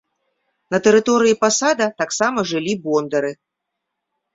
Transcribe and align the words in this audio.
На 0.75 0.79
тэрыторыі 0.87 1.39
пасада 1.45 1.91
таксама 2.03 2.49
жылі 2.53 2.73
бондары. 2.87 3.31